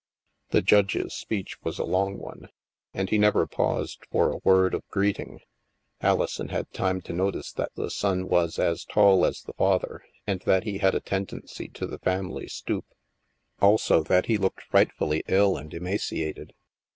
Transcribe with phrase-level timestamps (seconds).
[0.49, 2.49] The Judge's speech was a long one,
[2.91, 5.41] and he never paused for a word of greeting.
[6.01, 10.39] Alison had time to notice that the son was as tall as the father, and
[10.47, 12.85] that he had a tendency to the family stoop;
[13.61, 16.55] also that he looked frightfully ill and emaciated.